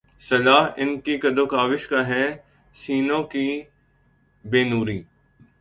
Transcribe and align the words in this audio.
صلہ 0.21 0.59
ان 0.77 0.99
کی 0.99 1.17
کد 1.17 1.39
و 1.39 1.45
کاوش 1.45 1.87
کا 1.87 2.07
ہے 2.07 2.25
سینوں 2.75 3.23
کی 3.23 3.47
بے 4.45 4.63
نوری 4.63 5.01